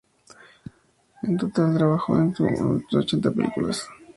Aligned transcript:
En 1.21 1.37
total 1.37 1.77
trabajó 1.77 2.17
en 2.17 2.29
más 2.33 2.81
de 2.89 2.97
ochenta 2.97 3.29
películas. 3.29 3.87